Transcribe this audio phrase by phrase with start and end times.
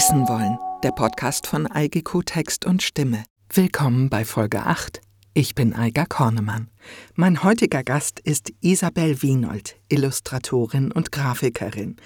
[0.00, 3.22] Wissen wollen, der Podcast von Algeko Text und Stimme.
[3.52, 5.02] Willkommen bei Folge 8.
[5.34, 6.70] Ich bin Eiger Kornemann.
[7.16, 11.96] Mein heutiger Gast ist Isabel Wienold, Illustratorin und Grafikerin.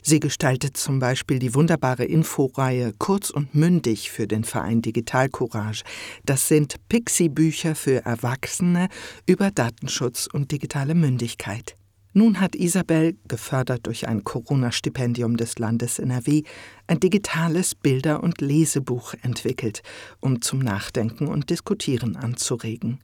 [0.00, 5.82] Sie gestaltet zum Beispiel die wunderbare Inforeihe Kurz und Mündig für den Verein Digital Courage.
[6.24, 8.86] Das sind Pixie-Bücher für Erwachsene
[9.26, 11.74] über Datenschutz und digitale Mündigkeit.
[12.12, 16.42] Nun hat Isabel, gefördert durch ein Corona-Stipendium des Landes NRW,
[16.88, 19.82] ein digitales Bilder- und Lesebuch entwickelt,
[20.18, 22.98] um zum Nachdenken und Diskutieren anzuregen.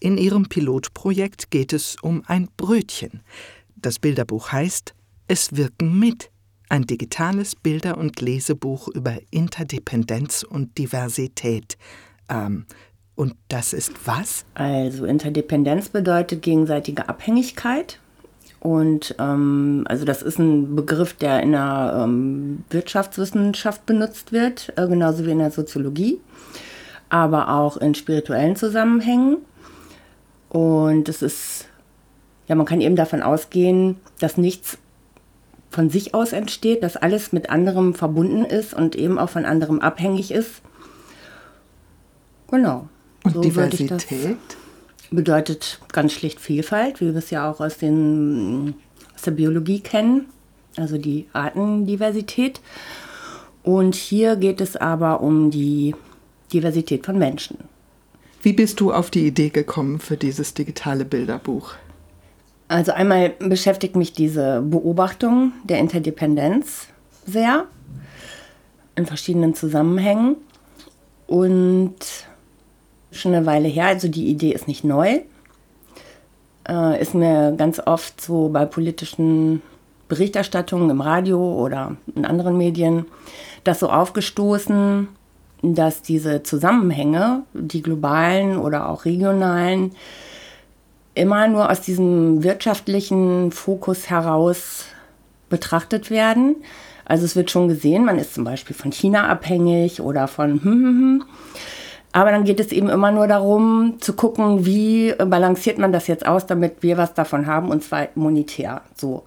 [0.00, 3.22] In ihrem Pilotprojekt geht es um ein Brötchen.
[3.76, 4.94] Das Bilderbuch heißt
[5.28, 6.30] Es wirken mit.
[6.68, 11.76] Ein digitales Bilder- und Lesebuch über Interdependenz und Diversität.
[12.28, 12.64] Ähm,
[13.14, 14.46] und das ist was?
[14.54, 18.00] Also Interdependenz bedeutet gegenseitige Abhängigkeit
[18.62, 24.86] und ähm, also das ist ein Begriff, der in der ähm, Wirtschaftswissenschaft benutzt wird, äh,
[24.86, 26.20] genauso wie in der Soziologie,
[27.08, 29.38] aber auch in spirituellen Zusammenhängen.
[30.48, 31.66] Und es ist,
[32.46, 34.78] ja, man kann eben davon ausgehen, dass nichts
[35.70, 39.80] von sich aus entsteht, dass alles mit anderem verbunden ist und eben auch von anderem
[39.80, 40.62] abhängig ist.
[42.48, 42.88] Genau.
[43.24, 44.36] Und so Diversität?
[45.12, 48.74] Bedeutet ganz schlicht Vielfalt, wie wir es ja auch aus, den,
[49.14, 50.26] aus der Biologie kennen,
[50.76, 52.60] also die Artendiversität.
[53.62, 55.94] Und hier geht es aber um die
[56.52, 57.58] Diversität von Menschen.
[58.42, 61.74] Wie bist du auf die Idee gekommen für dieses digitale Bilderbuch?
[62.66, 66.88] Also einmal beschäftigt mich diese Beobachtung der Interdependenz
[67.26, 67.66] sehr
[68.96, 70.36] in verschiedenen Zusammenhängen.
[71.26, 71.94] Und
[73.12, 75.20] schon eine Weile her, also die Idee ist nicht neu.
[76.68, 79.62] Äh, ist mir ganz oft so bei politischen
[80.08, 83.06] Berichterstattungen im Radio oder in anderen Medien
[83.64, 85.08] das so aufgestoßen,
[85.62, 89.92] dass diese Zusammenhänge, die globalen oder auch regionalen,
[91.14, 94.86] immer nur aus diesem wirtschaftlichen Fokus heraus
[95.48, 96.56] betrachtet werden.
[97.04, 100.62] Also es wird schon gesehen, man ist zum Beispiel von China abhängig oder von hm,
[100.62, 101.24] hm, hm.
[102.12, 106.26] Aber dann geht es eben immer nur darum, zu gucken, wie balanciert man das jetzt
[106.26, 108.82] aus, damit wir was davon haben, und zwar monetär.
[108.94, 109.24] So.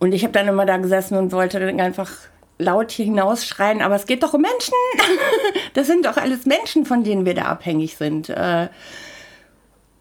[0.00, 2.10] Und ich habe dann immer da gesessen und wollte dann einfach
[2.58, 4.74] laut hier hinausschreien, aber es geht doch um Menschen.
[5.74, 8.28] das sind doch alles Menschen, von denen wir da abhängig sind.
[8.28, 8.68] Äh,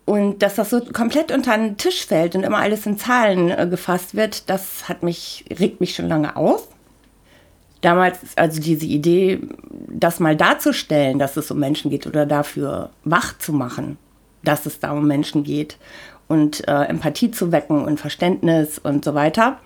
[0.05, 3.67] und dass das so komplett unter den Tisch fällt und immer alles in Zahlen äh,
[3.69, 6.67] gefasst wird, das hat mich, regt mich schon lange auf
[7.81, 9.39] damals, also diese Idee,
[9.87, 13.97] das mal darzustellen, dass es um Menschen geht oder dafür wach zu machen,
[14.43, 15.77] dass es da um Menschen geht
[16.27, 19.59] und äh, Empathie zu wecken und Verständnis und so weiter.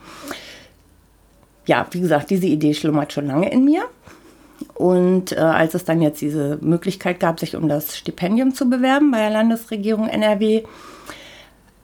[1.65, 3.83] Ja, wie gesagt, diese Idee schlummert schon lange in mir.
[4.75, 9.11] Und äh, als es dann jetzt diese Möglichkeit gab, sich um das Stipendium zu bewerben
[9.11, 10.63] bei der Landesregierung NRW,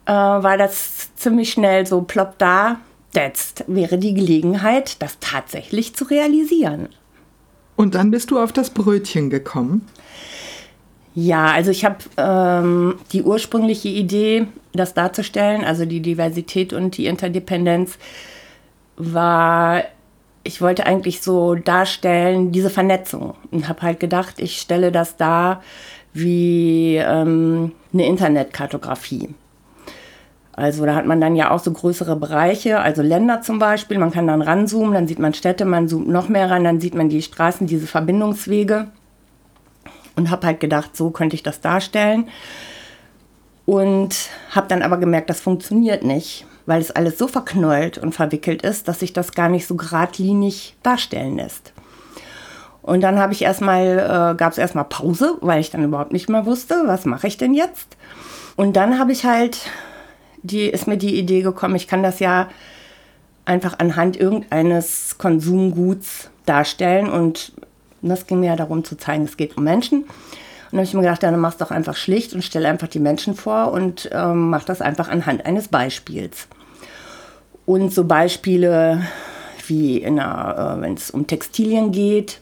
[0.06, 2.80] äh, war das ziemlich schnell so plopp da,
[3.14, 6.90] Jetzt wäre die Gelegenheit, das tatsächlich zu realisieren.
[7.76, 9.88] Und dann bist du auf das Brötchen gekommen?
[11.16, 17.08] Ja, also ich habe ähm, die ursprüngliche Idee, das darzustellen, also die Diversität und die
[17.08, 17.98] Interdependenz,
[18.96, 19.84] war,
[20.44, 23.34] ich wollte eigentlich so darstellen, diese Vernetzung.
[23.50, 25.64] Und habe halt gedacht, ich stelle das dar
[26.14, 29.30] wie ähm, eine Internetkartografie.
[30.60, 33.98] Also da hat man dann ja auch so größere Bereiche, also Länder zum Beispiel.
[33.98, 36.96] Man kann dann ranzoomen, dann sieht man Städte, man zoomt noch mehr ran, dann sieht
[36.96, 38.88] man die Straßen, diese Verbindungswege.
[40.18, 42.28] Und habe halt gedacht, so könnte ich das darstellen.
[43.66, 48.62] Und habe dann aber gemerkt, das funktioniert nicht, weil es alles so verknollt und verwickelt
[48.62, 51.72] ist, dass sich das gar nicht so geradlinig darstellen lässt.
[52.82, 56.28] Und dann habe ich erstmal, äh, gab es erstmal Pause, weil ich dann überhaupt nicht
[56.28, 57.96] mehr wusste, was mache ich denn jetzt.
[58.58, 59.58] Und dann habe ich halt
[60.44, 62.50] die ist mir die Idee gekommen, ich kann das ja
[63.46, 67.52] einfach anhand irgendeines Konsumguts darstellen und
[68.02, 70.04] das ging mir ja darum zu zeigen, es geht um Menschen.
[70.04, 72.88] Und dann habe ich mir gedacht, dann mach es doch einfach schlicht und stelle einfach
[72.88, 76.48] die Menschen vor und ähm, mach das einfach anhand eines Beispiels.
[77.66, 79.02] Und so Beispiele
[79.70, 82.42] wie äh, wenn es um Textilien geht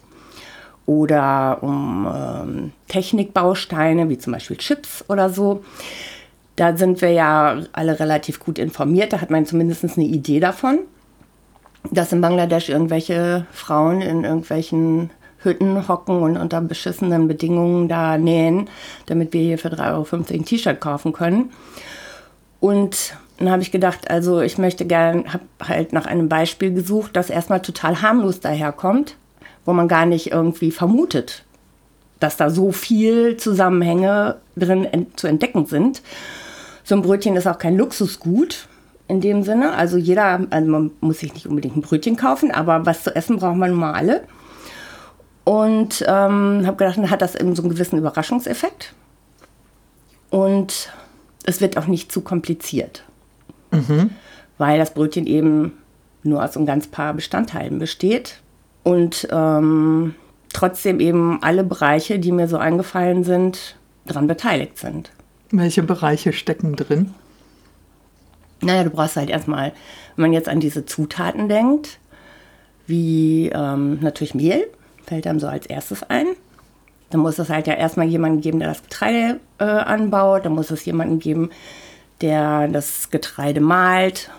[0.86, 5.64] oder um ähm, Technikbausteine, wie zum Beispiel Chips oder so,
[6.58, 9.14] da sind wir ja alle relativ gut informiert.
[9.14, 10.80] Da hat man zumindest eine Idee davon,
[11.92, 18.70] dass in Bangladesch irgendwelche Frauen in irgendwelchen Hütten hocken und unter beschissenen Bedingungen da nähen,
[19.06, 21.52] damit wir hier für 3,50 Euro ein T-Shirt kaufen können.
[22.60, 27.16] Und dann habe ich gedacht, also ich möchte gerne, habe halt nach einem Beispiel gesucht,
[27.16, 29.16] das erstmal total harmlos daherkommt,
[29.64, 31.44] wo man gar nicht irgendwie vermutet,
[32.20, 36.02] dass da so viel Zusammenhänge drin ent zu entdecken sind.
[36.88, 38.70] So ein Brötchen ist auch kein Luxusgut
[39.10, 39.74] in dem Sinne.
[39.74, 43.40] Also jeder, also man muss sich nicht unbedingt ein Brötchen kaufen, aber was zu essen
[43.40, 44.24] braucht man nun mal alle.
[45.44, 48.94] Und ähm, habe gedacht, dann hat das eben so einen gewissen Überraschungseffekt.
[50.30, 50.94] Und
[51.44, 53.04] es wird auch nicht zu kompliziert.
[53.72, 54.12] Mhm.
[54.58, 55.74] Weil das Brötchen eben
[56.24, 58.40] nur aus einem ganz paar Bestandteilen besteht.
[58.84, 60.16] Und ähm,
[60.54, 63.76] trotzdem eben alle Bereiche, die mir so eingefallen sind,
[64.06, 65.12] daran beteiligt sind.
[65.52, 67.14] Welche Bereiche stecken drin?
[68.62, 69.74] Naja, du brauchst halt erstmal,
[70.16, 72.00] wenn man jetzt an diese Zutaten denkt,
[72.88, 74.68] wie ähm, natürlich Mehl,
[75.06, 76.26] fällt einem so als erstes ein.
[77.10, 80.46] Dann muss es halt ja erstmal jemanden geben, der das Getreide äh, anbaut.
[80.46, 81.52] Dann muss es jemanden geben,
[82.22, 84.30] der das Getreide malt.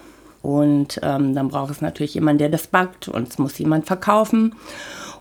[0.42, 3.08] Und ähm, dann braucht es natürlich jemanden, der das backt.
[3.08, 4.54] Und es muss jemand verkaufen.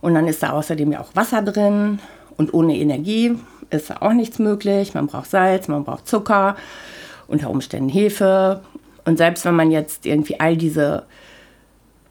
[0.01, 1.99] Und dann ist da außerdem ja auch Wasser drin.
[2.35, 3.37] Und ohne Energie
[3.69, 4.93] ist auch nichts möglich.
[4.93, 6.55] Man braucht Salz, man braucht Zucker,
[7.27, 8.61] unter Umständen Hefe.
[9.05, 11.03] Und selbst wenn man jetzt irgendwie all diese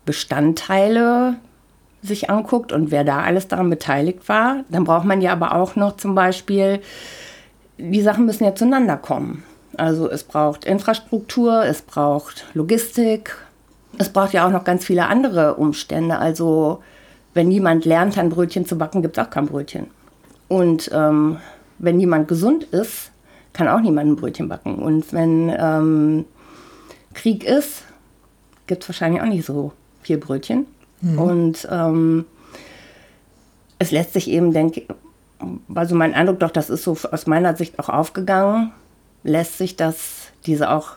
[0.05, 1.37] Bestandteile
[2.03, 5.77] sich anguckt und wer da alles daran beteiligt war, dann braucht man ja aber auch
[5.77, 6.81] noch zum Beispiel,
[7.79, 9.43] die Sachen müssen ja zueinander kommen.
[9.77, 13.37] Also es braucht Infrastruktur, es braucht Logistik,
[13.99, 16.19] es braucht ja auch noch ganz viele andere Umstände.
[16.19, 16.83] Also
[17.35, 19.89] wenn niemand lernt, ein Brötchen zu backen, gibt es auch kein Brötchen.
[20.49, 21.39] Und ähm,
[21.79, 23.11] wenn niemand gesund ist,
[23.53, 24.77] kann auch niemand ein Brötchen backen.
[24.77, 26.25] Und wenn ähm,
[27.15, 27.85] Krieg ist,
[28.67, 29.73] gibt es wahrscheinlich auch nicht so
[30.03, 30.67] viel Brötchen.
[31.01, 31.19] Mhm.
[31.19, 32.25] Und ähm,
[33.79, 34.89] es lässt sich eben, denke ich,
[35.69, 38.73] war so mein Eindruck, doch, das ist so aus meiner Sicht auch aufgegangen,
[39.23, 40.93] lässt sich das, diese auch,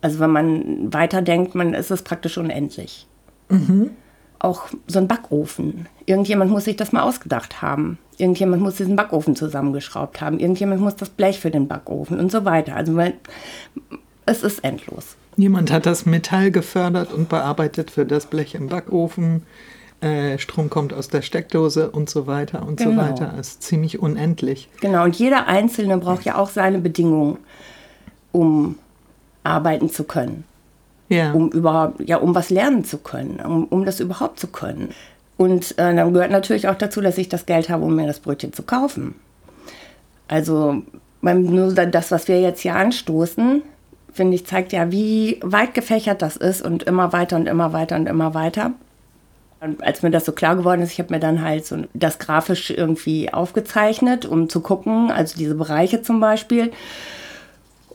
[0.00, 3.06] also wenn man weiterdenkt, man ist es praktisch unendlich.
[3.48, 3.90] Mhm.
[4.38, 5.88] Auch so ein Backofen.
[6.06, 7.98] Irgendjemand muss sich das mal ausgedacht haben.
[8.18, 10.38] Irgendjemand muss diesen Backofen zusammengeschraubt haben.
[10.38, 12.76] Irgendjemand muss das Blech für den Backofen und so weiter.
[12.76, 13.14] Also man,
[14.26, 15.16] es ist endlos.
[15.36, 19.42] Jemand hat das Metall gefördert und bearbeitet für das Blech im Backofen.
[20.00, 22.90] Äh, Strom kommt aus der Steckdose und so weiter und genau.
[22.90, 23.32] so weiter.
[23.36, 24.68] Das ist ziemlich unendlich.
[24.80, 27.38] Genau, und jeder Einzelne braucht ja auch seine Bedingungen,
[28.30, 28.78] um
[29.42, 30.44] arbeiten zu können.
[31.08, 31.32] Ja.
[31.32, 34.88] Um überhaupt, ja, um was lernen zu können, um, um das überhaupt zu können.
[35.36, 38.20] Und äh, dann gehört natürlich auch dazu, dass ich das Geld habe, um mir das
[38.20, 39.14] Brötchen zu kaufen.
[40.28, 40.82] Also
[41.20, 43.62] nur das, was wir jetzt hier anstoßen,
[44.12, 47.96] finde ich, zeigt ja, wie weit gefächert das ist und immer weiter und immer weiter
[47.96, 48.72] und immer weiter.
[49.60, 52.18] Und als mir das so klar geworden ist, ich habe mir dann halt so das
[52.18, 56.70] grafisch irgendwie aufgezeichnet, um zu gucken, also diese Bereiche zum Beispiel.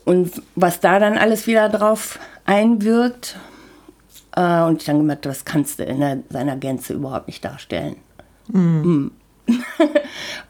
[0.04, 3.36] Und was da dann alles wieder drauf einwirkt.
[4.36, 7.96] Äh, und ich dann gemerkt, das kannst du in der, seiner Gänze überhaupt nicht darstellen.
[8.48, 9.12] Mhm.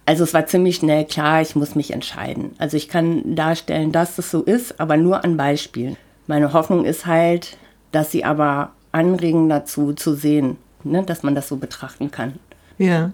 [0.07, 2.53] also es war ziemlich schnell klar, ich muss mich entscheiden.
[2.59, 5.97] Also ich kann darstellen, dass das so ist, aber nur an Beispielen.
[6.27, 7.57] Meine Hoffnung ist halt,
[7.93, 12.35] dass sie aber anregen dazu zu sehen, ne, dass man das so betrachten kann.
[12.79, 13.13] Ja.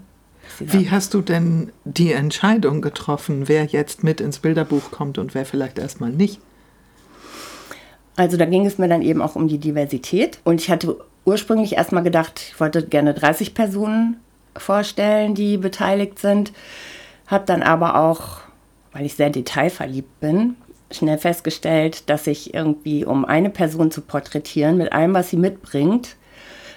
[0.60, 5.44] Wie hast du denn die Entscheidung getroffen, wer jetzt mit ins Bilderbuch kommt und wer
[5.44, 6.40] vielleicht erstmal nicht?
[8.16, 10.40] Also da ging es mir dann eben auch um die Diversität.
[10.44, 14.16] Und ich hatte ursprünglich erstmal gedacht, ich wollte gerne 30 Personen
[14.56, 16.52] vorstellen, die beteiligt sind.
[17.26, 18.38] Habe dann aber auch,
[18.92, 20.56] weil ich sehr detailverliebt bin,
[20.90, 26.16] schnell festgestellt, dass ich irgendwie, um eine Person zu porträtieren, mit allem, was sie mitbringt,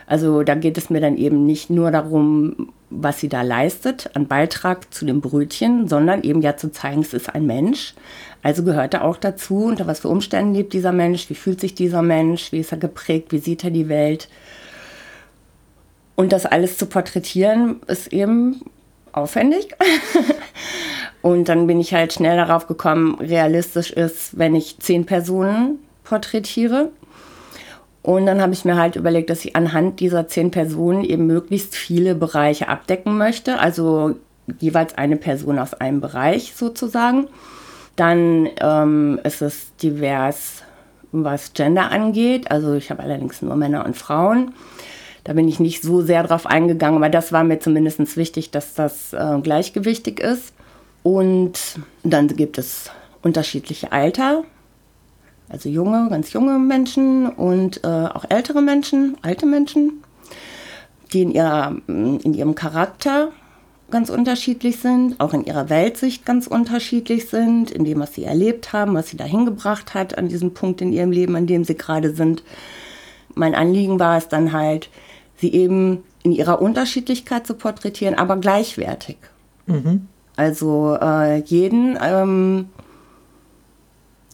[0.09, 4.27] also da geht es mir dann eben nicht nur darum, was sie da leistet an
[4.27, 7.93] Beitrag zu dem Brötchen, sondern eben ja zu zeigen, es ist ein Mensch.
[8.41, 11.75] Also gehört er auch dazu, unter was für Umständen lebt dieser Mensch, wie fühlt sich
[11.75, 14.29] dieser Mensch, wie ist er geprägt, wie sieht er die Welt.
[16.15, 18.61] Und das alles zu porträtieren, ist eben
[19.11, 19.75] aufwendig.
[21.21, 26.89] und dann bin ich halt schnell darauf gekommen, realistisch ist, wenn ich zehn Personen porträtiere.
[28.01, 31.75] Und dann habe ich mir halt überlegt, dass ich anhand dieser zehn Personen eben möglichst
[31.75, 33.59] viele Bereiche abdecken möchte.
[33.59, 34.15] Also
[34.59, 37.27] jeweils eine Person aus einem Bereich sozusagen.
[37.95, 40.63] Dann ähm, ist es divers,
[41.11, 42.49] was Gender angeht.
[42.49, 44.53] Also ich habe allerdings nur Männer und Frauen.
[45.25, 48.73] Da bin ich nicht so sehr drauf eingegangen, aber das war mir zumindest wichtig, dass
[48.73, 50.53] das äh, gleichgewichtig ist.
[51.03, 51.59] Und
[52.03, 52.89] dann gibt es
[53.21, 54.43] unterschiedliche Alter,
[55.49, 60.03] also junge, ganz junge Menschen und äh, auch ältere Menschen, alte Menschen,
[61.11, 63.29] die in, ihrer, in ihrem Charakter
[63.89, 68.71] ganz unterschiedlich sind, auch in ihrer Weltsicht ganz unterschiedlich sind, in dem, was sie erlebt
[68.73, 71.75] haben, was sie dahin gebracht hat an diesem Punkt in ihrem Leben, an dem sie
[71.75, 72.43] gerade sind.
[73.33, 74.89] Mein Anliegen war es dann halt,
[75.37, 79.17] sie eben in ihrer Unterschiedlichkeit zu porträtieren, aber gleichwertig.
[79.65, 80.07] Mhm.
[80.35, 82.69] Also äh, jeden ähm,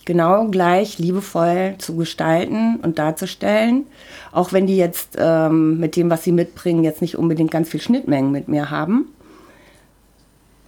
[0.05, 3.85] genau gleich liebevoll zu gestalten und darzustellen,
[4.31, 7.81] auch wenn die jetzt ähm, mit dem, was sie mitbringen, jetzt nicht unbedingt ganz viel
[7.81, 9.07] Schnittmengen mit mir haben,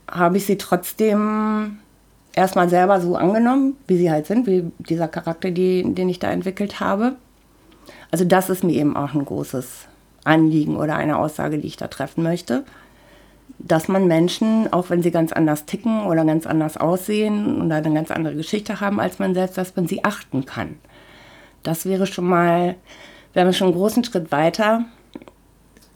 [0.09, 1.77] habe ich sie trotzdem
[2.33, 6.31] erstmal selber so angenommen, wie sie halt sind, wie dieser Charakter, die, den ich da
[6.31, 7.15] entwickelt habe.
[8.11, 9.85] Also das ist mir eben auch ein großes
[10.23, 12.63] Anliegen oder eine Aussage, die ich da treffen möchte.
[13.59, 17.93] Dass man Menschen, auch wenn sie ganz anders ticken oder ganz anders aussehen oder eine
[17.93, 20.77] ganz andere Geschichte haben als man selbst, dass man sie achten kann.
[21.63, 22.75] Das wäre schon mal,
[23.33, 24.85] wäre schon einen großen Schritt weiter,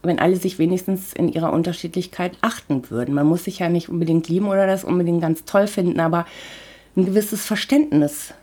[0.03, 3.13] wenn alle sich wenigstens in ihrer Unterschiedlichkeit achten würden.
[3.13, 6.25] Man muss sich ja nicht unbedingt lieben oder das unbedingt ganz toll finden, aber
[6.95, 8.33] ein gewisses Verständnis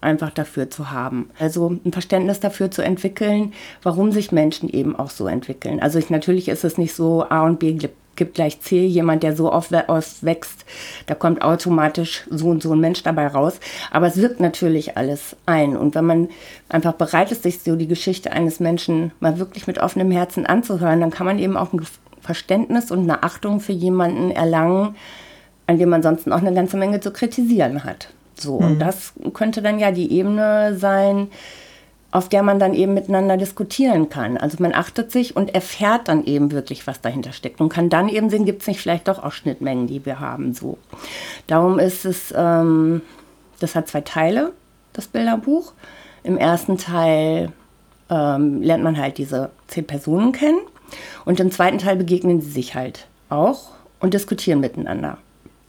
[0.00, 1.30] einfach dafür zu haben.
[1.38, 5.80] Also ein Verständnis dafür zu entwickeln, warum sich Menschen eben auch so entwickeln.
[5.80, 7.76] Also ich, natürlich ist es nicht so A und B
[8.18, 10.66] gibt gleich C, jemand, der so oft wächst,
[11.06, 13.58] da kommt automatisch so und so ein Mensch dabei raus.
[13.90, 15.74] Aber es wirkt natürlich alles ein.
[15.76, 16.28] Und wenn man
[16.68, 21.00] einfach bereit ist, sich so die Geschichte eines Menschen mal wirklich mit offenem Herzen anzuhören,
[21.00, 21.80] dann kann man eben auch ein
[22.20, 24.96] Verständnis und eine Achtung für jemanden erlangen,
[25.66, 28.08] an dem man sonst auch eine ganze Menge zu kritisieren hat.
[28.34, 28.66] So, mhm.
[28.66, 31.28] und das könnte dann ja die Ebene sein,
[32.10, 34.38] auf der man dann eben miteinander diskutieren kann.
[34.38, 38.08] Also man achtet sich und erfährt dann eben wirklich, was dahinter steckt und kann dann
[38.08, 40.54] eben sehen, gibt es nicht vielleicht doch auch Schnittmengen, die wir haben.
[40.54, 40.78] So.
[41.46, 43.02] Darum ist es, ähm,
[43.60, 44.52] das hat zwei Teile,
[44.94, 45.72] das Bilderbuch.
[46.22, 47.52] Im ersten Teil
[48.08, 50.60] ähm, lernt man halt diese zehn Personen kennen
[51.26, 55.18] und im zweiten Teil begegnen sie sich halt auch und diskutieren miteinander.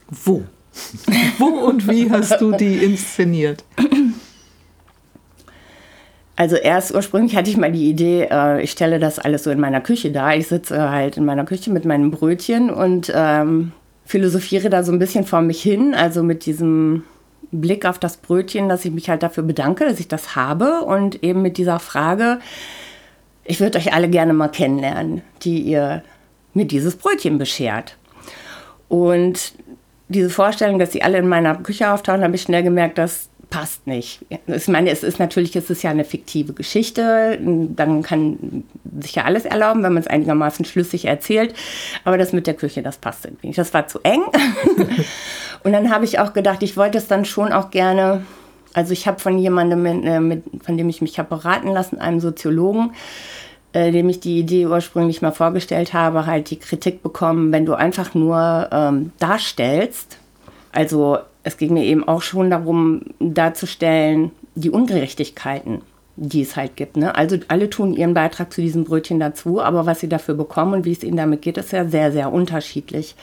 [0.08, 0.42] Wo?
[1.38, 3.62] Wo und wie hast du die inszeniert?
[6.40, 9.60] Also erst ursprünglich hatte ich mal die Idee, äh, ich stelle das alles so in
[9.60, 10.32] meiner Küche da.
[10.32, 13.72] Ich sitze halt in meiner Küche mit meinem Brötchen und ähm,
[14.06, 17.04] philosophiere da so ein bisschen vor mich hin, also mit diesem
[17.50, 21.22] Blick auf das Brötchen, dass ich mich halt dafür bedanke, dass ich das habe und
[21.22, 22.38] eben mit dieser Frage,
[23.44, 26.02] ich würde euch alle gerne mal kennenlernen, die ihr
[26.54, 27.98] mir dieses Brötchen beschert.
[28.88, 29.52] Und
[30.08, 33.86] diese Vorstellung, dass sie alle in meiner Küche auftauchen, habe ich schnell gemerkt, das passt
[33.86, 34.20] nicht.
[34.46, 37.38] Ich meine, es ist natürlich, es ist ja eine fiktive Geschichte.
[37.40, 38.64] Dann kann
[39.00, 41.54] sich ja alles erlauben, wenn man es einigermaßen schlüssig erzählt.
[42.04, 43.58] Aber das mit der Küche, das passt irgendwie nicht.
[43.58, 44.22] Das war zu eng.
[45.64, 48.22] Und dann habe ich auch gedacht, ich wollte es dann schon auch gerne.
[48.72, 51.98] Also ich habe von jemandem, mit, äh, mit, von dem ich mich habe beraten lassen,
[51.98, 52.92] einem Soziologen,
[53.72, 57.74] äh, dem ich die Idee ursprünglich mal vorgestellt habe, halt die Kritik bekommen, wenn du
[57.74, 60.18] einfach nur ähm, darstellst.
[60.72, 65.82] Also es ging mir eben auch schon darum, darzustellen, die Ungerechtigkeiten,
[66.16, 66.96] die es halt gibt.
[66.96, 67.14] Ne?
[67.14, 70.84] Also alle tun ihren Beitrag zu diesem Brötchen dazu, aber was sie dafür bekommen und
[70.84, 73.14] wie es ihnen damit geht, ist ja sehr, sehr unterschiedlich.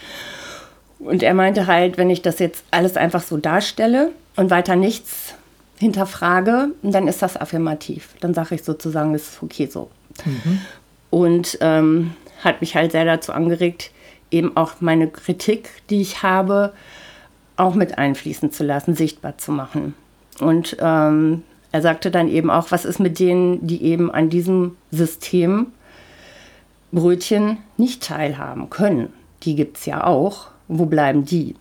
[1.00, 5.36] Und er meinte halt, wenn ich das jetzt alles einfach so darstelle und weiter nichts
[5.78, 8.10] hinterfrage, dann ist das affirmativ.
[8.20, 9.92] Dann sage ich sozusagen, das ist okay so.
[10.26, 10.62] Mhm.
[11.12, 13.92] Und ähm, hat mich halt sehr dazu angeregt,
[14.32, 16.74] eben auch meine Kritik, die ich habe,
[17.58, 19.94] auch mit einfließen zu lassen, sichtbar zu machen.
[20.40, 24.78] Und ähm, er sagte dann eben auch, was ist mit denen, die eben an diesem
[24.92, 25.68] System
[26.92, 29.12] Brötchen nicht teilhaben können?
[29.44, 30.48] Die gibt es ja auch.
[30.68, 31.56] Wo bleiben die?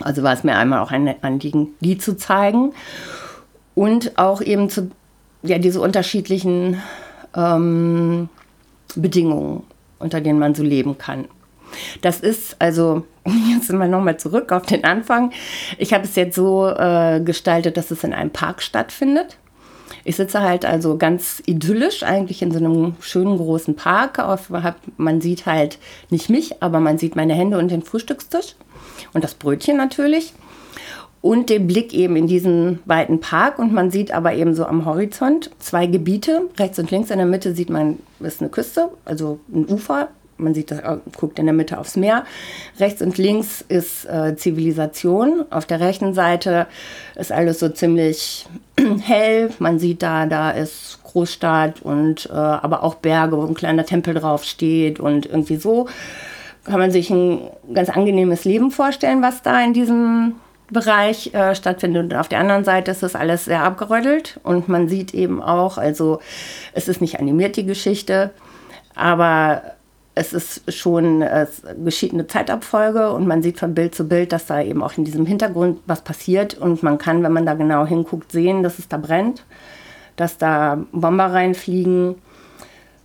[0.00, 2.72] Also war es mir einmal auch ein Anliegen, die zu zeigen
[3.74, 4.90] und auch eben zu,
[5.42, 6.82] ja, diese unterschiedlichen
[7.36, 8.28] ähm,
[8.96, 9.62] Bedingungen,
[9.98, 11.26] unter denen man so leben kann.
[12.00, 13.04] Das ist also,
[13.50, 15.32] jetzt sind wir nochmal zurück auf den Anfang.
[15.78, 19.38] Ich habe es jetzt so äh, gestaltet, dass es in einem Park stattfindet.
[20.04, 24.22] Ich sitze halt also ganz idyllisch eigentlich in so einem schönen großen Park.
[24.96, 25.78] Man sieht halt
[26.10, 28.54] nicht mich, aber man sieht meine Hände und den Frühstückstisch
[29.14, 30.34] und das Brötchen natürlich
[31.24, 34.84] und den Blick eben in diesen weiten Park und man sieht aber eben so am
[34.84, 39.40] Horizont zwei Gebiete, rechts und links in der Mitte sieht man, ist eine Küste, also
[39.50, 42.24] ein Ufer, man sieht das, äh, guckt in der Mitte aufs Meer.
[42.78, 45.44] Rechts und links ist äh, Zivilisation.
[45.50, 46.66] Auf der rechten Seite
[47.16, 48.46] ist alles so ziemlich
[49.02, 49.50] hell.
[49.58, 54.14] Man sieht da, da ist Großstadt und äh, aber auch Berge, wo ein kleiner Tempel
[54.14, 55.88] drauf steht und irgendwie so
[56.64, 60.36] kann man sich ein ganz angenehmes Leben vorstellen, was da in diesem
[60.70, 62.04] Bereich äh, stattfindet.
[62.04, 65.78] Und auf der anderen Seite ist das alles sehr abgerödelt und man sieht eben auch,
[65.78, 66.20] also
[66.72, 68.30] es ist nicht animiert, die Geschichte,
[68.94, 69.62] aber
[70.14, 74.46] es ist schon, es geschieht eine Zeitabfolge und man sieht von Bild zu Bild, dass
[74.46, 77.84] da eben auch in diesem Hintergrund was passiert und man kann, wenn man da genau
[77.86, 79.44] hinguckt, sehen, dass es da brennt,
[80.16, 82.16] dass da Bomber reinfliegen.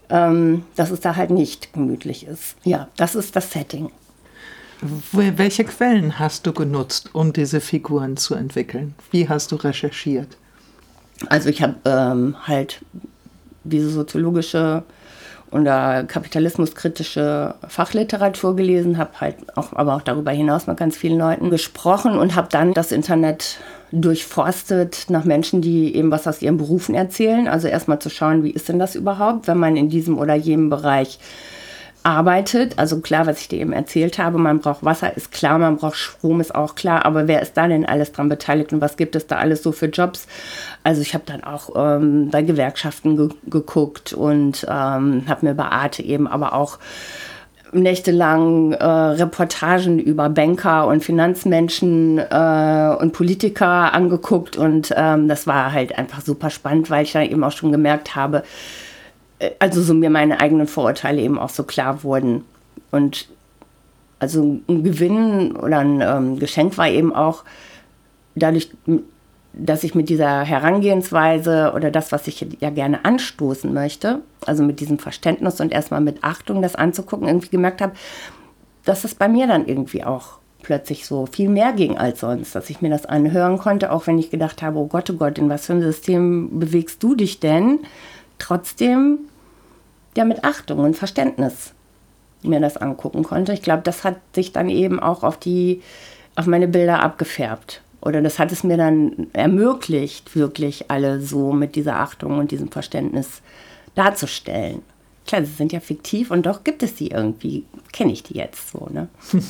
[0.10, 2.56] ähm, dass es da halt nicht gemütlich ist.
[2.64, 3.92] Ja, das ist das Setting.
[5.12, 8.96] Welche Quellen hast du genutzt, um diese Figuren zu entwickeln?
[9.12, 10.38] Wie hast du recherchiert?
[11.28, 12.80] Also ich habe ähm, halt
[13.66, 14.84] diese soziologische
[15.52, 21.50] oder kapitalismuskritische Fachliteratur gelesen, habe halt auch, aber auch darüber hinaus mit ganz vielen Leuten
[21.50, 23.60] gesprochen und habe dann das Internet
[23.92, 27.48] durchforstet nach Menschen, die eben was aus ihren Berufen erzählen.
[27.48, 30.70] Also erstmal zu schauen, wie ist denn das überhaupt, wenn man in diesem oder jenem
[30.70, 31.20] Bereich
[32.04, 32.78] arbeitet.
[32.78, 35.98] Also klar, was ich dir eben erzählt habe, man braucht Wasser, ist klar, man braucht
[35.98, 39.16] Strom, ist auch klar, aber wer ist da denn alles dran beteiligt und was gibt
[39.16, 40.28] es da alles so für Jobs?
[40.84, 45.66] Also ich habe dann auch ähm, bei Gewerkschaften ge geguckt und ähm, habe mir bei
[45.66, 46.80] Arte eben aber auch
[47.72, 55.72] nächtelang äh, Reportagen über Banker und Finanzmenschen äh, und Politiker angeguckt und ähm, das war
[55.72, 58.44] halt einfach super spannend, weil ich dann eben auch schon gemerkt habe,
[59.60, 62.44] also so mir meine eigenen Vorurteile eben auch so klar wurden
[62.92, 63.28] und
[64.20, 67.46] also ein Gewinn oder ein ähm, Geschenk war eben auch
[68.36, 68.70] dadurch,
[69.54, 74.80] dass ich mit dieser Herangehensweise oder das, was ich ja gerne anstoßen möchte, also mit
[74.80, 77.94] diesem Verständnis und erstmal mit Achtung das anzugucken, irgendwie gemerkt habe,
[78.84, 82.70] dass es bei mir dann irgendwie auch plötzlich so viel mehr ging als sonst, dass
[82.70, 85.50] ich mir das anhören konnte, auch wenn ich gedacht habe, oh Gott, oh Gott, in
[85.50, 87.80] was für ein System bewegst du dich denn?
[88.40, 89.20] Trotzdem
[90.18, 91.74] ja mit Achtung und Verständnis
[92.42, 93.54] mir das angucken konnte.
[93.54, 95.82] Ich glaube, das hat sich dann eben auch auf die
[96.36, 101.76] auf meine Bilder abgefärbt oder das hat es mir dann ermöglicht, wirklich alle so mit
[101.76, 103.42] dieser Achtung und diesem Verständnis
[103.96, 104.82] darzustellen.
[105.28, 108.72] Klar, sie sind ja fiktiv und doch gibt es sie irgendwie, kenne ich die jetzt
[108.72, 109.10] so, ne?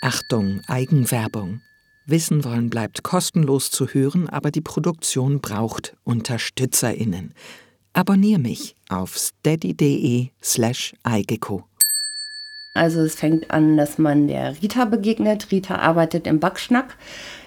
[0.00, 1.62] Achtung, Eigenwerbung.
[2.06, 7.34] Wissen wollen bleibt kostenlos zu hören, aber die Produktion braucht UnterstützerInnen.
[7.98, 11.64] Abonnier mich auf steady.de slash eigeko.
[12.72, 15.50] Also es fängt an, dass man der Rita begegnet.
[15.50, 16.94] Rita arbeitet im Backschnack.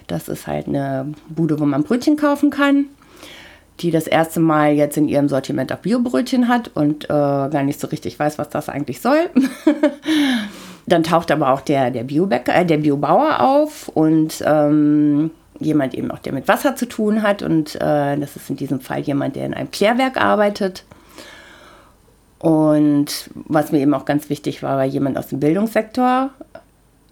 [0.08, 2.84] Das ist halt eine Bude, wo man Brötchen kaufen kann,
[3.80, 7.80] die das erste Mal jetzt in ihrem Sortiment auch Biobrötchen hat und äh, gar nicht
[7.80, 9.30] so richtig weiß, was das eigentlich soll.
[10.86, 15.30] Dann taucht aber auch der, der Biobäcker, äh, der Biobauer auf und ähm,
[15.62, 17.42] jemand eben auch, der mit Wasser zu tun hat.
[17.42, 20.84] Und äh, das ist in diesem Fall jemand, der in einem Klärwerk arbeitet.
[22.38, 26.30] Und was mir eben auch ganz wichtig war, war jemand aus dem Bildungssektor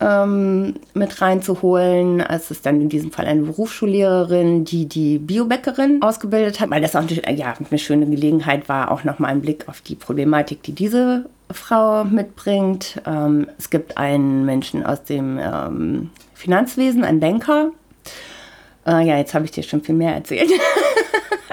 [0.00, 2.20] ähm, mit reinzuholen.
[2.20, 6.96] Es ist dann in diesem Fall eine Berufsschullehrerin, die die Biobäckerin ausgebildet hat, weil das
[6.96, 10.72] auch eine, ja, eine schöne Gelegenheit war, auch nochmal einen Blick auf die Problematik, die
[10.72, 13.00] diese Frau mitbringt.
[13.06, 17.70] Ähm, es gibt einen Menschen aus dem ähm, Finanzwesen, einen Banker.
[18.87, 20.51] Äh, ja, jetzt habe ich dir schon viel mehr erzählt.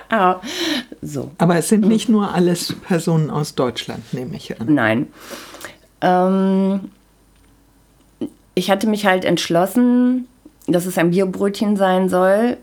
[0.09, 0.41] Aber,
[1.01, 1.31] so.
[1.37, 4.73] Aber es sind nicht nur alles Personen aus Deutschland, nehme ich an.
[4.73, 5.07] Nein.
[6.01, 6.91] Ähm,
[8.55, 10.27] ich hatte mich halt entschlossen,
[10.67, 12.57] dass es ein Biobrötchen sein soll,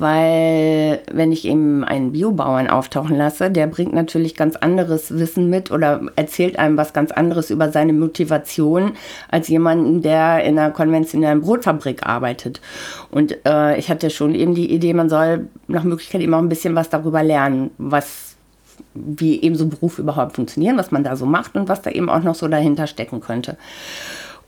[0.00, 5.70] weil wenn ich eben einen Biobauern auftauchen lasse, der bringt natürlich ganz anderes Wissen mit
[5.70, 8.92] oder erzählt einem was ganz anderes über seine Motivation
[9.30, 12.60] als jemanden, der in einer konventionellen Brotfabrik arbeitet.
[13.10, 16.48] Und äh, ich hatte schon eben die Idee, man soll nach Möglichkeit eben auch ein
[16.48, 18.36] bisschen was darüber lernen, was
[18.94, 22.08] wie eben so Berufe überhaupt funktionieren, was man da so macht und was da eben
[22.08, 23.56] auch noch so dahinter stecken könnte.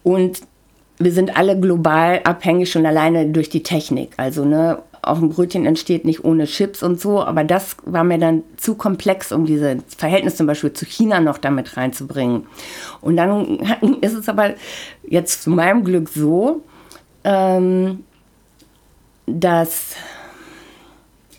[0.03, 0.41] Und
[0.99, 4.13] wir sind alle global abhängig schon alleine durch die Technik.
[4.17, 8.19] Also ne, auch ein Brötchen entsteht nicht ohne Chips und so, aber das war mir
[8.19, 12.47] dann zu komplex, um dieses Verhältnis zum Beispiel zu China noch damit reinzubringen.
[13.01, 13.59] Und dann
[14.01, 14.55] ist es aber
[15.07, 16.63] jetzt zu meinem Glück so,
[17.25, 18.05] ähm,
[19.27, 19.97] dass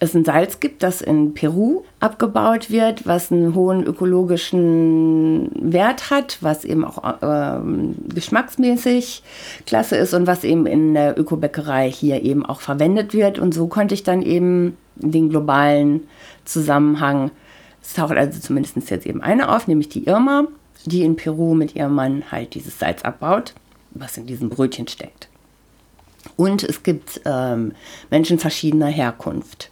[0.05, 6.37] es ein Salz gibt, das in Peru abgebaut wird, was einen hohen ökologischen Wert hat,
[6.41, 7.59] was eben auch äh,
[8.13, 9.23] geschmacksmäßig
[9.65, 13.37] klasse ist und was eben in der Ökobäckerei hier eben auch verwendet wird.
[13.37, 16.07] Und so konnte ich dann eben den globalen
[16.45, 17.31] Zusammenhang,
[17.81, 20.47] es taucht also zumindest jetzt eben eine auf, nämlich die Irma,
[20.85, 23.53] die in Peru mit ihrem Mann halt dieses Salz abbaut,
[23.91, 25.29] was in diesem Brötchen steckt.
[26.37, 27.73] Und es gibt ähm,
[28.09, 29.69] Menschen verschiedener Herkunft.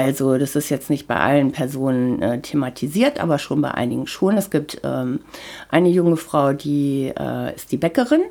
[0.00, 4.38] Also das ist jetzt nicht bei allen Personen äh, thematisiert, aber schon bei einigen schon.
[4.38, 5.20] Es gibt ähm,
[5.68, 8.22] eine junge Frau, die äh, ist die Bäckerin.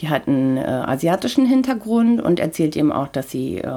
[0.00, 3.70] Die hat einen äh, asiatischen Hintergrund und erzählt eben auch, dass sie äh,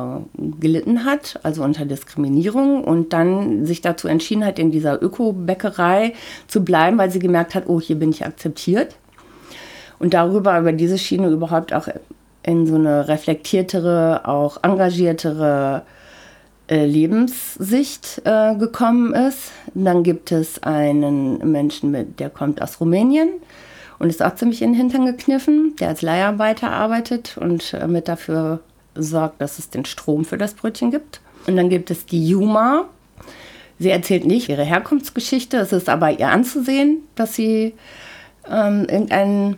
[0.59, 6.13] gelitten hat, also unter Diskriminierung und dann sich dazu entschieden hat, in dieser Öko-Bäckerei
[6.47, 8.95] zu bleiben, weil sie gemerkt hat, oh, hier bin ich akzeptiert.
[9.99, 11.87] Und darüber, über diese Schiene überhaupt auch
[12.41, 15.83] in so eine reflektiertere, auch engagiertere
[16.75, 19.51] Lebenssicht äh, gekommen ist.
[19.73, 23.29] Dann gibt es einen Menschen, mit, der kommt aus Rumänien
[23.99, 28.07] und ist auch ziemlich in den Hintern gekniffen, der als Leiharbeiter arbeitet und äh, mit
[28.07, 28.61] dafür
[28.95, 31.21] sorgt, dass es den Strom für das Brötchen gibt.
[31.47, 32.85] Und dann gibt es die Juma.
[33.79, 37.73] Sie erzählt nicht ihre Herkunftsgeschichte, es ist aber ihr anzusehen, dass sie
[38.49, 39.57] ähm, irgendeinen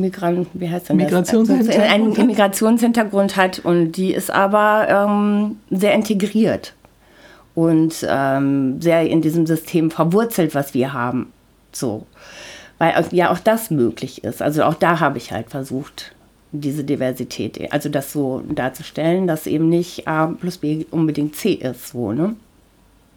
[0.00, 6.74] Migran wie heißt denn Migrationshintergrund, einen Immigrationshintergrund hat und die ist aber ähm, sehr integriert
[7.54, 11.32] und ähm, sehr in diesem System verwurzelt, was wir haben.
[11.72, 12.06] So.
[12.78, 14.42] Weil ja auch das möglich ist.
[14.42, 16.14] Also auch da habe ich halt versucht,
[16.50, 21.88] diese Diversität, also das so darzustellen, dass eben nicht A plus B unbedingt C ist.
[21.88, 22.36] So, ne?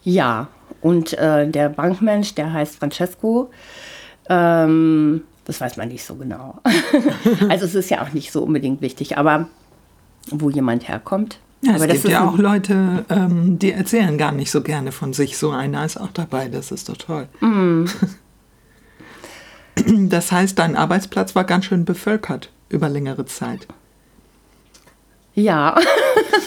[0.04, 0.48] Ja,
[0.82, 3.50] und äh, der Bankmensch, der heißt Francesco,
[4.30, 6.60] ähm, das weiß man nicht so genau.
[7.50, 9.48] also es ist ja auch nicht so unbedingt wichtig, aber
[10.30, 11.40] wo jemand herkommt.
[11.62, 15.14] Ja, aber es gibt ja auch Leute, ähm, die erzählen gar nicht so gerne von
[15.14, 15.38] sich.
[15.38, 17.28] So einer ist auch dabei, das ist doch toll.
[17.40, 17.86] Mm.
[20.10, 23.68] Das heißt, dein Arbeitsplatz war ganz schön bevölkert über längere Zeit.
[25.36, 25.80] Ja,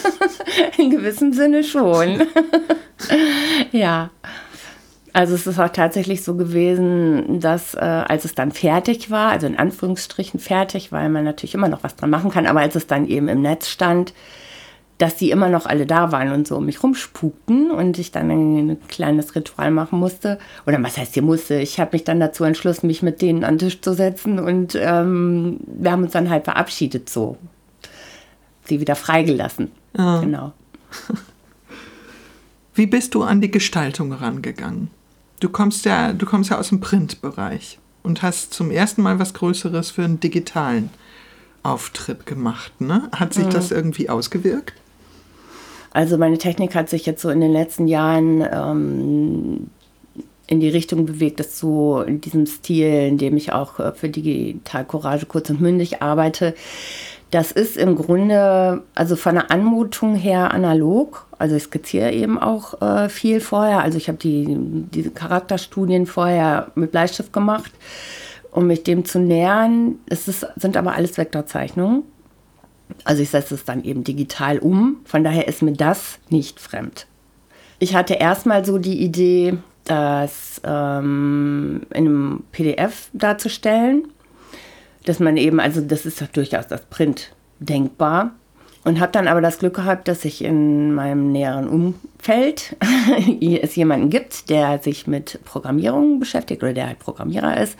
[0.77, 2.27] in gewissem Sinne schon.
[3.71, 4.09] ja.
[5.13, 9.45] Also es ist auch tatsächlich so gewesen, dass äh, als es dann fertig war, also
[9.45, 12.87] in Anführungsstrichen fertig, weil man natürlich immer noch was dran machen kann, aber als es
[12.87, 14.13] dann eben im Netz stand,
[15.01, 18.29] dass die immer noch alle da waren und so um mich rumspukten und ich dann
[18.29, 20.37] ein kleines Ritual machen musste.
[20.67, 21.55] Oder was heißt hier musste?
[21.55, 24.75] Ich habe mich dann dazu entschlossen, mich mit denen an den Tisch zu setzen und
[24.79, 27.37] ähm, wir haben uns dann halt verabschiedet so.
[28.65, 29.71] Sie wieder freigelassen.
[29.97, 30.21] Ja.
[30.21, 30.53] Genau.
[32.75, 34.91] Wie bist du an die Gestaltung rangegangen?
[35.41, 39.33] Du kommst ja, du kommst ja aus dem Printbereich und hast zum ersten Mal was
[39.33, 40.91] Größeres für einen digitalen
[41.63, 42.79] Auftritt gemacht.
[42.79, 43.09] Ne?
[43.11, 43.49] Hat sich mhm.
[43.49, 44.75] das irgendwie ausgewirkt?
[45.89, 49.69] Also meine Technik hat sich jetzt so in den letzten Jahren ähm,
[50.45, 54.09] in die Richtung bewegt, dass so in diesem Stil, in dem ich auch äh, für
[54.09, 56.53] Digital Courage kurz und mündig arbeite,
[57.31, 61.25] das ist im Grunde, also von der Anmutung her analog.
[61.39, 63.81] Also ich skizziere eben auch äh, viel vorher.
[63.81, 67.71] Also ich habe die, diese Charakterstudien vorher mit Bleistift gemacht,
[68.51, 69.95] um mich dem zu nähern.
[70.07, 72.03] Es ist, sind aber alles Vektorzeichnungen.
[73.05, 74.97] Also ich setze es dann eben digital um.
[75.05, 77.07] Von daher ist mir das nicht fremd.
[77.79, 84.09] Ich hatte erstmal so die Idee, das ähm, in einem PDF darzustellen.
[85.05, 88.31] Dass man eben, also das ist doch durchaus das Print denkbar.
[88.83, 92.75] Und habe dann aber das Glück gehabt, dass ich in meinem näheren Umfeld
[93.41, 97.77] es jemanden gibt, der sich mit Programmierung beschäftigt oder der halt Programmierer ist.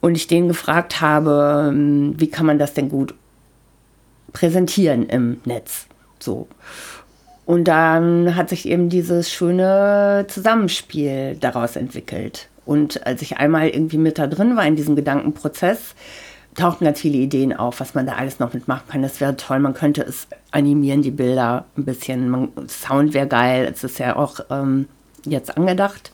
[0.00, 3.14] Und ich den gefragt habe, ähm, wie kann man das denn gut
[4.32, 5.86] präsentieren im Netz.
[6.18, 6.46] So.
[7.46, 12.48] Und dann hat sich eben dieses schöne Zusammenspiel daraus entwickelt.
[12.66, 15.94] Und als ich einmal irgendwie mit da drin war in diesem Gedankenprozess,
[16.54, 19.02] tauchten ganz viele Ideen auf, was man da alles noch mitmachen kann.
[19.02, 22.28] Das wäre toll, man könnte es animieren, die Bilder ein bisschen.
[22.28, 24.88] Man, Sound wäre geil, es ist ja auch ähm,
[25.24, 26.12] jetzt angedacht,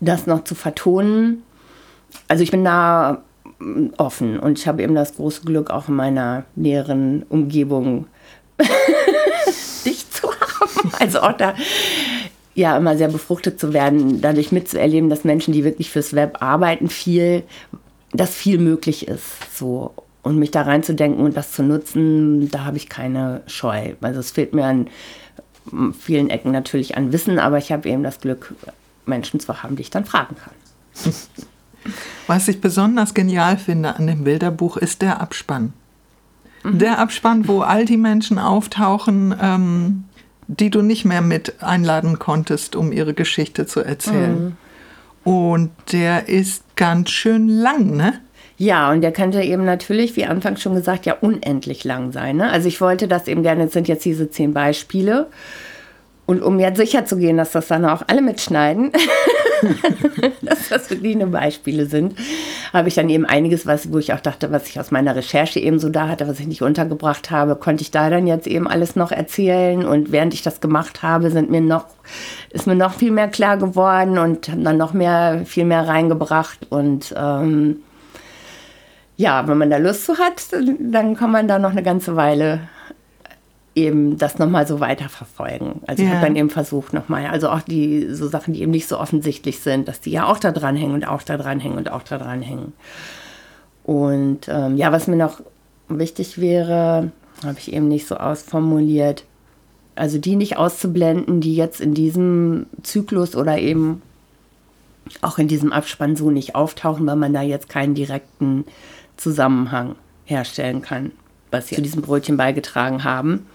[0.00, 1.42] das noch zu vertonen.
[2.28, 3.22] Also ich bin da
[3.96, 4.38] offen.
[4.38, 8.06] Und ich habe eben das große Glück, auch in meiner näheren Umgebung
[9.84, 10.92] dich zu haben.
[10.98, 11.54] Also auch da
[12.56, 16.88] ja immer sehr befruchtet zu werden, dadurch mitzuerleben, dass Menschen, die wirklich fürs Web arbeiten,
[16.88, 17.44] viel,
[18.12, 19.56] dass viel möglich ist.
[19.56, 19.94] So.
[20.22, 23.92] Und mich da reinzudenken und das zu nutzen, da habe ich keine Scheu.
[24.00, 24.88] Also es fehlt mir an
[25.98, 28.54] vielen Ecken natürlich an Wissen, aber ich habe eben das Glück,
[29.04, 31.12] Menschen zu haben, die ich dann fragen kann.
[32.26, 35.72] Was ich besonders genial finde an dem Bilderbuch ist der Abspann.
[36.64, 36.78] Mhm.
[36.78, 40.04] Der Abspann, wo all die Menschen auftauchen, ähm,
[40.48, 44.44] die du nicht mehr mit einladen konntest, um ihre Geschichte zu erzählen.
[44.44, 45.32] Mhm.
[45.32, 48.20] Und der ist ganz schön lang, ne?
[48.58, 52.36] Ja, und der könnte eben natürlich, wie anfangs schon gesagt, ja unendlich lang sein.
[52.36, 52.50] Ne?
[52.50, 55.26] Also ich wollte das eben gerne, es sind jetzt diese zehn Beispiele.
[56.24, 58.92] Und um jetzt sicher zu gehen, dass das dann auch alle mitschneiden,
[60.42, 62.14] dass das nur Beispiele sind,
[62.72, 65.60] habe ich dann eben einiges, was, wo ich auch dachte, was ich aus meiner Recherche
[65.60, 68.66] eben so da hatte, was ich nicht untergebracht habe, konnte ich da dann jetzt eben
[68.66, 69.86] alles noch erzählen.
[69.86, 71.86] Und während ich das gemacht habe, sind mir noch,
[72.50, 76.66] ist mir noch viel mehr klar geworden und haben dann noch mehr, viel mehr reingebracht.
[76.70, 77.80] Und ähm,
[79.16, 80.42] ja, wenn man da Lust zu hat,
[80.78, 82.68] dann kann man da noch eine ganze Weile
[83.76, 85.82] eben das nochmal so weiterverfolgen.
[85.86, 86.08] Also ja.
[86.08, 88.98] ich habe dann eben versucht nochmal, also auch die so Sachen, die eben nicht so
[88.98, 91.92] offensichtlich sind, dass die ja auch da dran hängen und auch da dran hängen und
[91.92, 92.72] auch da dran hängen.
[93.84, 95.40] Und ähm, ja, was mir noch
[95.88, 97.12] wichtig wäre,
[97.44, 99.24] habe ich eben nicht so ausformuliert.
[99.94, 104.02] Also die nicht auszublenden, die jetzt in diesem Zyklus oder eben
[105.20, 108.64] auch in diesem Abspann so nicht auftauchen, weil man da jetzt keinen direkten
[109.16, 111.12] Zusammenhang herstellen kann,
[111.50, 113.46] was sie zu diesem Brötchen beigetragen haben.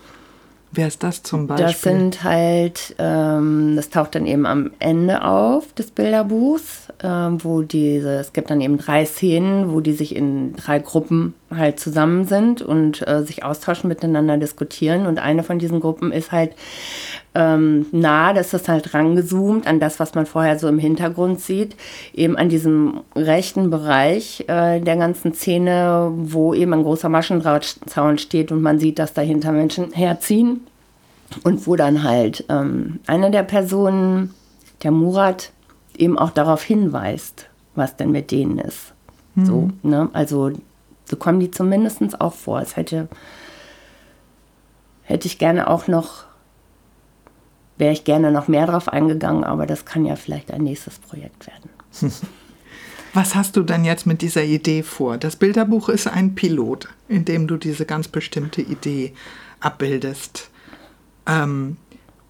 [0.74, 1.68] Wer ist das zum Beispiel?
[1.68, 7.62] Das sind halt, ähm, das taucht dann eben am Ende auf des Bilderbuchs, ähm, wo
[7.62, 12.26] diese, es gibt dann eben drei Szenen, wo die sich in drei Gruppen halt zusammen
[12.26, 15.06] sind und äh, sich austauschen, miteinander diskutieren.
[15.06, 16.54] Und eine von diesen Gruppen ist halt
[17.34, 21.76] ähm, nah, das ist halt rangezoomt an das, was man vorher so im Hintergrund sieht,
[22.14, 28.52] eben an diesem rechten Bereich äh, der ganzen Szene, wo eben ein großer Maschendrahtzaun steht
[28.52, 30.62] und man sieht, dass dahinter Menschen herziehen.
[31.44, 34.34] Und wo dann halt ähm, eine der Personen,
[34.84, 35.54] der Murat,
[35.98, 38.94] eben auch darauf hinweist, was denn mit denen ist.
[39.36, 39.46] Mhm.
[39.46, 40.10] So, ne?
[40.12, 40.52] Also
[41.12, 42.62] so kommen die zumindest auch vor.
[42.62, 43.10] Es hätte,
[45.04, 46.24] hätte ich gerne auch noch,
[47.78, 51.47] wäre ich gerne noch mehr drauf eingegangen, aber das kann ja vielleicht ein nächstes Projekt
[51.47, 51.69] werden.
[53.13, 55.17] Was hast du denn jetzt mit dieser Idee vor?
[55.17, 59.13] Das Bilderbuch ist ein Pilot, in dem du diese ganz bestimmte Idee
[59.60, 60.50] abbildest.
[61.28, 61.76] Ähm,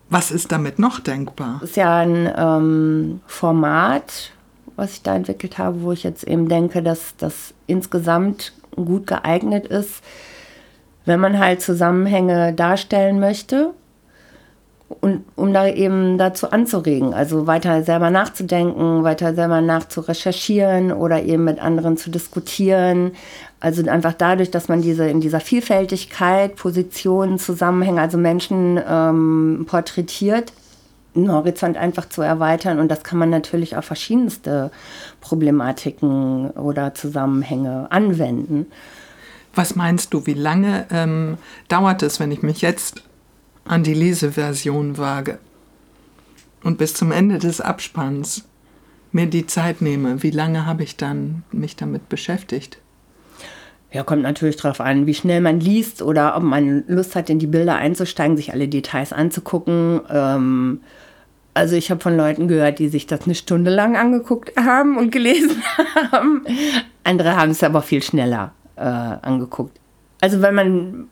[0.10, 1.60] was ist damit noch denkbar?
[1.62, 4.32] Das ist ja ein ähm, Format,
[4.76, 9.68] was ich da entwickelt habe, wo ich jetzt eben denke, dass das insgesamt gut geeignet
[9.68, 10.02] ist,
[11.06, 13.74] wenn man halt Zusammenhänge darstellen möchte
[15.00, 21.46] und um da eben dazu anzuregen, also weiter selber nachzudenken, weiter selber nachzurecherchieren oder eben
[21.46, 23.14] mit anderen zu diskutieren.
[23.60, 30.52] Also einfach dadurch, dass man diese in dieser Vielfältigkeit, Positionen, Zusammenhänge, also Menschen ähm, porträtiert,
[31.16, 32.80] den Horizont einfach zu erweitern.
[32.80, 34.72] Und das kann man natürlich auf verschiedenste
[35.20, 38.68] Problematiken oder Zusammenhänge anwenden.
[39.54, 43.04] Was meinst du, wie lange ähm, dauert es, wenn ich mich jetzt
[43.66, 45.40] an die Leseversion wage
[46.64, 48.46] und bis zum Ende des Abspanns
[49.12, 52.78] mir die Zeit nehme, wie lange habe ich dann mich damit beschäftigt?
[53.94, 57.40] Ja, kommt natürlich darauf an, wie schnell man liest oder ob man Lust hat, in
[57.40, 60.00] die Bilder einzusteigen, sich alle Details anzugucken.
[60.10, 60.80] Ähm,
[61.54, 65.12] also ich habe von Leuten gehört, die sich das eine Stunde lang angeguckt haben und
[65.12, 65.62] gelesen
[66.12, 66.46] haben.
[67.04, 69.78] Andere haben es aber viel schneller äh, angeguckt.
[70.22, 71.08] Also wenn man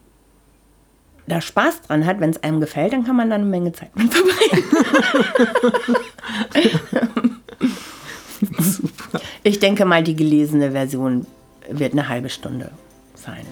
[1.28, 3.94] da Spaß dran hat, wenn es einem gefällt, dann kann man da eine Menge Zeit
[3.98, 4.64] mit verbringen.
[9.44, 11.26] ich denke mal, die gelesene Version
[11.72, 12.72] wird eine halbe Stunde
[13.16, 13.46] sein.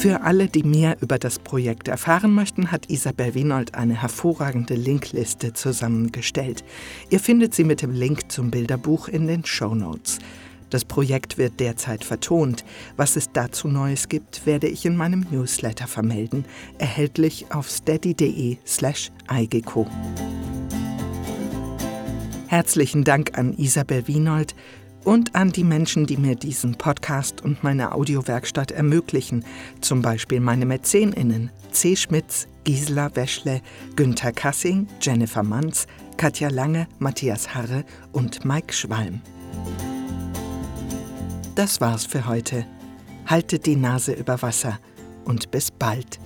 [0.00, 5.52] Für alle, die mehr über das Projekt erfahren möchten, hat Isabel Wienold eine hervorragende Linkliste
[5.52, 6.64] zusammengestellt.
[7.10, 10.18] Ihr findet sie mit dem Link zum Bilderbuch in den Show Notes.
[10.70, 12.64] Das Projekt wird derzeit vertont.
[12.96, 16.44] Was es dazu Neues gibt, werde ich in meinem Newsletter vermelden,
[16.78, 19.10] erhältlich auf steady.de/slash
[22.46, 24.54] Herzlichen Dank an Isabel Wienold
[25.04, 29.44] und an die Menschen, die mir diesen Podcast und meine Audiowerkstatt ermöglichen,
[29.80, 31.96] zum Beispiel meine MäzenInnen C.
[31.96, 33.62] Schmitz, Gisela Weschle,
[33.96, 39.22] Günther Kassing, Jennifer Manz, Katja Lange, Matthias Harre und Mike Schwalm.
[41.60, 42.64] Das war's für heute.
[43.26, 44.78] Haltet die Nase über Wasser
[45.26, 46.18] und bis bald.